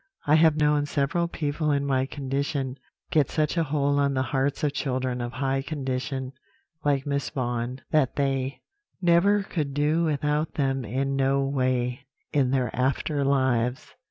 I 0.25 0.33
have 0.33 0.57
known 0.57 0.87
several 0.87 1.27
people 1.27 1.69
in 1.69 1.85
my 1.85 2.07
condition 2.07 2.79
get 3.11 3.29
such 3.29 3.55
a 3.55 3.65
hold 3.65 3.99
on 3.99 4.15
the 4.15 4.23
hearts 4.23 4.63
of 4.63 4.73
children 4.73 5.21
of 5.21 5.33
high 5.33 5.61
condition, 5.61 6.33
like 6.83 7.05
Miss 7.05 7.29
Vaughan, 7.29 7.81
that 7.91 8.15
they 8.15 8.61
never 8.99 9.43
could 9.43 9.75
do 9.75 10.03
without 10.05 10.55
them 10.55 10.83
in 10.83 11.15
no 11.15 11.43
way, 11.45 11.99
in 12.33 12.49
their 12.49 12.75
after 12.75 13.23
lives. 13.23 13.93